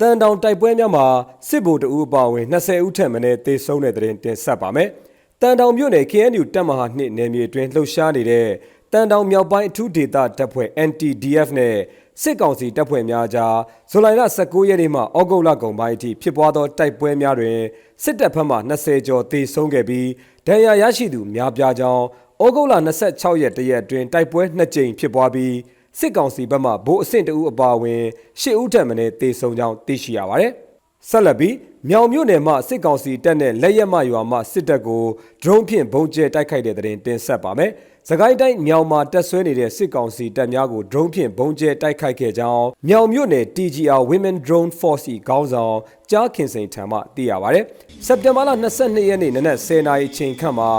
[0.00, 1.06] တန်တောင်တိုက်ပွဲများမှာ
[1.48, 4.88] စစ်ဗိုလ်တအူအပါအဝင်20ဦးထက်မနည်းသေဆုံးတဲ့တဲ့တင်တင်ဆက်ပါမယ်။
[5.40, 8.48] တန်တောင်မြို့နယ် KNU တပ်မဟာနှစ်နယ်မြေအတွင်းလှုပ်ရှားနေတဲ့
[8.92, 11.76] တန်တောင်မြောက်ပိုင်းအထူးဒေသတပ်ဖွဲ့ NTDF နဲ့
[12.22, 13.56] စစ်ကောင်စီတပ်ဖွဲ့များကြား
[13.90, 17.58] ဇူလိုင်လ19ရက်နေ့မှဩဂုတ်လကုန်ပိုင်းအထိဖြစ်ပွားသောတိုက်ပွဲများတွင်
[18.02, 20.08] စစ်တပ်ဘက်မှ20ကျော်သေဆုံးခဲ့ပြီး
[20.46, 22.04] ဒဏ်ရာရရှိသူများပြားကြောင်း
[22.44, 22.74] ဩဂုတ်လ
[23.08, 25.54] 26ရက်တရက်အတွင်းတိုက်ပွဲ2ကြိမ်ဖြစ်ပွားပြီး
[25.98, 28.02] စစ်ကောင်စီဘက်မှဗိုလ်အဆင့်တအူအပါအဝင်
[28.40, 30.52] ၈ဦးထက်မနည်းတေဆုံးကြောင်းသိရှိရပါတယ်။
[31.08, 31.54] ဆက်လက်ပြီး
[31.88, 35.04] မြောင်မြို့နယ်မှစစ်ကောင်စီတပ်နဲ့လက်ရက်မရွာမှစစ်တပ်ကို
[35.42, 37.70] ဒရုန်းဖြင့်ဘုံကျဲတိုက်ခိုက်တဲ့တဲ့တင်တင်ဆက်ပါမယ်။
[38.08, 45.76] စကိုင်းတိုင်းမြောင်မှာတက်ဆွဲနေတဲ့စစ်ကောင်စီတပ်များကိုဒရုန်းဖြင့်ဘုံကျဲတိုက်ခိုက်ခဲ့ကြောင်းမြောင်မြို့နယ် TGR Women Drone Force ၏ခေါင်းဆောင်
[46.10, 47.64] ကြားခင်စိန်ထံမှသိရပါတယ်။
[48.06, 50.70] စက်တင်ဘာလ22ရက်နေ့နနက်10:00နာရီချိန်ခန့်မှာ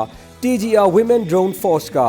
[0.41, 1.99] TGR Women Drone Force က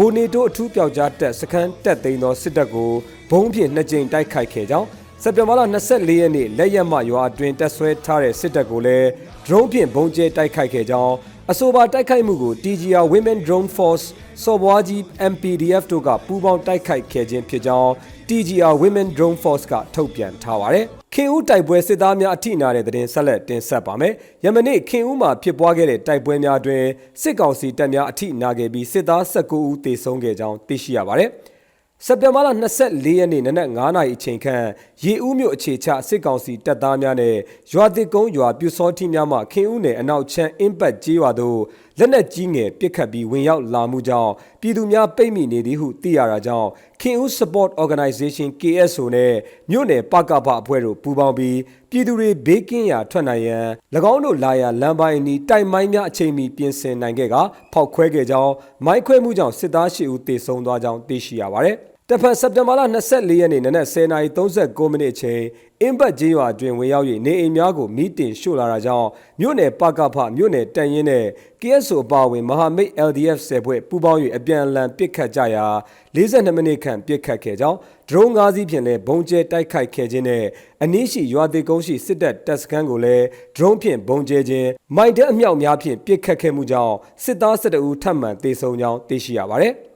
[0.00, 2.92] ဘိုနေတိုအထူးပျောက်ကြားတပ်စခန်းတက်သိမ်းသောစစ်တပ်ကို
[3.30, 4.88] ဘုံဖြင့်နှစ်ကြိမ်တိုက်ခိုက်ခဲ့ကြောင်း
[5.22, 9.08] စက်တင်ဘာလ24ရက်နေ့လက်ရက်မှရွာအတွင်းတက်ဆွဲထားတဲ့စစ်တပ်ကိုလည်း
[9.46, 11.14] drone ဖြင့်ဘုံကျဲတိုက်ခိုက်ခဲ့ကြောင်း
[11.52, 14.06] အဆိုပါတိုက်ခိုက်မှုကို TGR Women Drone Force
[14.44, 15.00] စော်ဘွားကြီး
[15.32, 17.90] MPDF တို့ကပူးပေါင်းတိုက်ခိုက်ခဲ့ခြင်းဖြစ်ကြောင်း
[18.28, 24.12] TGR Women Drone Force ကထုတ်ပြန်ထားပါတယ်။ခင်ဦးတိုက်ပွဲစစ်သားများအထိနာတဲ့တဲ့ဆက်လက်တင်ဆက်ပါမယ်။
[24.44, 26.84] ယမနေ့ခင်ဦးမှာဖြစ်ပွားခဲ့တဲ့တိုက်ပွဲများတွင်
[27.22, 31.30] စစ်ကောင်စီတပ်များအထိနာခဲ့ပြီးစစ်သား19ဦးသေဆုံးခဲ့ကြောင်းသိရှိရပါတယ်။
[32.06, 32.48] စက်တင်ဘာလ
[32.82, 34.66] 24ရက်နေ့နနက်9:00နာရီအချိန်ခန့်
[35.04, 37.36] ရေဦးမြို့အခြေချစစ်ကောင်စီတပ်သားများနဲ့
[37.72, 41.60] ရွာသစ်ကုန်းရွာပြူစောတိများမှခင်ဦးနယ်အနောက်ချမ်းအင်းပတ်ကျေးရွာသို့
[41.98, 46.68] လက်နက်ကြီးငယ်ပစ်ခတ်ပြီးဝင်ရောက်လာမှုကြောင့်ပြည်သူများပိတ်မိနေသည်ဟုသိရတာကြောင့်
[47.00, 49.34] ခင်ဦး Support Organization KSO နဲ့
[49.70, 51.56] မြို့နယ်ပကပအဖွဲ့တို့ပူးပေါင်းပြီး
[51.90, 53.66] ပြည်သူတွေဘေးကင်းရာထွက်နိုင်ရန်၎
[54.12, 57.36] င်းတို့လာရာလမ်းပိုင်းနီးတိုက်မိုင်းများအချိန်မီပြင်ဆင်နိုင်ခဲ့က
[57.72, 58.52] ဖောက်ခွဲခဲ့ကြောင်း
[58.84, 61.76] မိုင်းခွဲမှုကြောင့်စစ်သားရှိဦးတေဆုံးသွားကြောင်းသိရှိရပါတယ်
[62.10, 62.80] တဖက်စက်တင်ဘာလ
[63.10, 65.42] 24ရက်နေ့နနက်10:39မိနစ်အချိန်
[65.80, 69.08] အင်းဘတ်ကျေးရွာအတွင်းဝင်ရောက်၍နေအိမ်များကိုမိတင်ရှို့လာတာကြောင့်
[69.40, 71.24] မြို့နယ်ပကဖမြို့နယ်တန်ရင်နဲ့
[71.60, 75.66] KSO အပါအဝင်မဟာမိတ် LDF ဆယ်ဖွဲ့ပူးပေါင်း၍အပြန်အလှန်ပစ်ခတ်ကြရာ
[76.14, 80.44] 42မိနစ်ခန့်ပစ်ခတ်ခဲ့ကြောင်းဒရုန်း၅စီးဖြင့်လည်းဘုံကျဲတိုက်ခိုက်ခဲ့ခြင်းနဲ့
[80.82, 83.24] အနည်းရှိရွာသေးကုန်းရှိစစ်တပ်တပ်စခန်းကိုလည်း
[83.56, 89.74] ဒရုန်းဖြင့်ဘုံကျဲခြင်းမိုက်တဲ့အမြောက်များဖြင့်ပစ်ခတ်ခဲ့မှုကြောင့်စစ်သား12ဦးထပ်မံသေဆုံးကြောင်းသိရှိရပါတယ်။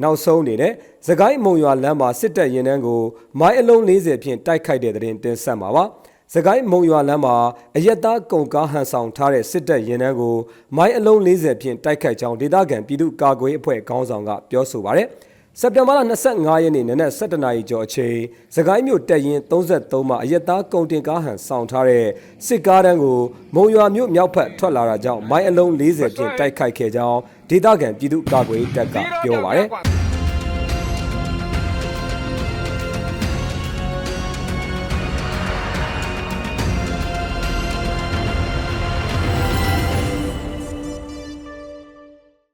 [0.00, 0.72] နောက်ဆုံးအနေနဲ့
[1.06, 3.02] သခိုင်းမုံရွာလမ်းမှာစစ်တပ်ရင်နှန်းကို
[3.40, 5.84] မိုင်းအလုံး40ဖြင့်တိုက်ခိုက်တဲ့တဲ့တင်တင်ဆက်မှာပါ။
[6.34, 7.34] စကိုင်းမုံရွာလမ်းမှာ
[7.76, 10.36] အရက်သားကုန်ကားဟန်ဆောင်ထားတဲ့စစ်တပ်ရင်နှန်းကို
[10.76, 15.08] မိုင်းအလုံး40ဖြင့်တိုက်ခိုက်ကြောင်းဒေသခံပြည်သူ့ကာကွယ်အဖွဲ့ခေါင်းဆောင်ကပြောဆိုပါရယ်။
[15.60, 16.00] စက်တင်ဘာလ
[16.32, 18.16] 25ရက်နေ့နနက်7:00နာရီကျော်အချိန်
[18.54, 22.06] စကိုင်းမြို့တက်ရင်33မှာအရက်သားကုန်တင်ကားဟန်ဆောင်ထားတဲ့
[22.46, 23.18] စစ်ကားတန်းကို
[23.54, 27.18] မုံရွာမြို့မြောက်ဘက်ထွက်လာတာကြောင့်မိုင်းအလုံး40ဖြင့်တိုက်ခိုက်ခဲ့ကြောင်း
[27.50, 29.68] ဒေသခံပြည်သူ့ကာကွယ်တပ်ကပြောပါရယ်။